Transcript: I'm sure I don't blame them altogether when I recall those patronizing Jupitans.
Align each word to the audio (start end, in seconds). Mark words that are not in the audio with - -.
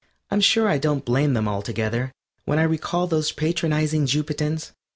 I'm 0.31 0.41
sure 0.41 0.67
I 0.67 0.79
don't 0.79 1.05
blame 1.05 1.35
them 1.35 1.47
altogether 1.47 2.11
when 2.45 2.57
I 2.57 2.63
recall 2.63 3.05
those 3.05 3.31
patronizing 3.31 4.07
Jupitans. 4.07 4.71